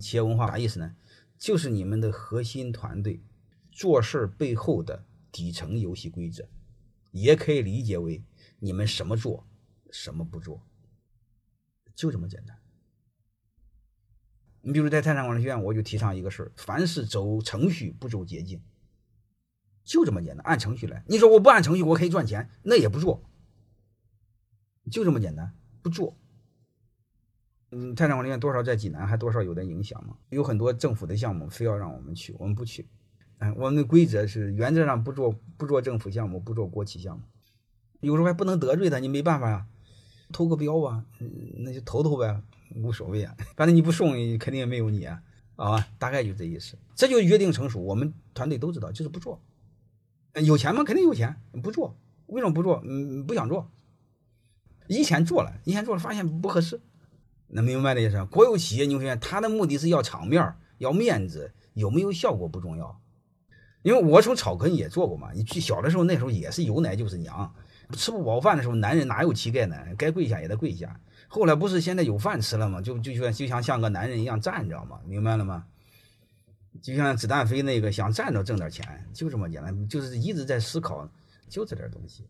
[0.00, 0.96] 企业文化啥意思呢？
[1.38, 3.22] 就是你们的核心团队
[3.70, 6.48] 做事背后的底层游戏规则，
[7.12, 8.24] 也可以理解为
[8.58, 9.46] 你们什么做，
[9.90, 10.66] 什么不做，
[11.94, 12.58] 就这么简单。
[14.62, 18.60] 你比如在泰山管理学院，我就提倡一个事儿：凡是走程序，不走捷径，
[19.84, 21.02] 就这么简单，按程序来。
[21.08, 23.22] 你说我不按程序，我可以赚钱，那也不做，
[24.90, 26.18] 就这么简单，不做。
[27.72, 30.16] 嗯，泰山管理院多少在济南还多少有点影响嘛？
[30.30, 32.86] 有很多政府的项目非要让我们去，我们不去。
[33.38, 37.22] 嗯，我们的规则是原则上不做不做政府项目，不做国企项目。
[38.00, 39.66] 有时候还不能得罪他，你没办法呀，
[40.32, 41.04] 投个标吧，
[41.58, 42.42] 那就投投呗，
[42.74, 43.36] 无所谓啊。
[43.56, 45.22] 反正你不送，肯定也没有你啊，
[45.56, 46.76] 啊，大概就这意思。
[46.96, 49.40] 这就约定成熟，我们团队都知道，就是不做。
[50.44, 50.82] 有钱吗？
[50.82, 51.96] 肯定有钱，不做。
[52.26, 52.82] 为什么不做？
[52.84, 53.70] 嗯，不想做。
[54.88, 56.80] 以前做了，以前做了，发现不合适。
[57.50, 58.24] 能明白的意思？
[58.26, 63.00] 国有企业你会发现，它的目的是要场面、要面子，有没有效果不重要。
[63.82, 67.54] 因为我从草根也做过嘛，你去小的时候那时候也是有奶就是娘，
[67.92, 69.76] 吃不饱饭的时候，男人哪有乞丐呢？
[69.96, 71.00] 该跪下也得跪下。
[71.28, 72.80] 后来不是现在有饭吃了吗？
[72.80, 75.64] 就就像就像像个男人一样站着嘛，明白了吗？
[76.82, 81.08] 就像子弹飞那个想站着挣点钱，就这么简单，就是一直在思考，
[81.48, 82.24] 就这点东西。